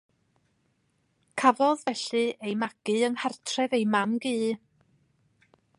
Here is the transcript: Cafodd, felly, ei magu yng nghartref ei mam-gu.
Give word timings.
Cafodd, 1.41 1.83
felly, 1.99 2.23
ei 2.47 2.55
magu 2.63 2.95
yng 3.05 3.15
nghartref 3.19 3.71
ei 3.79 3.85
mam-gu. 3.93 4.37